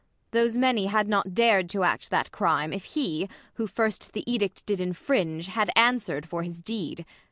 [0.31, 4.65] Those many had not dar'd to act that crime, If he, who first the edict
[4.65, 7.05] did infringe, Had answer'd for his deed.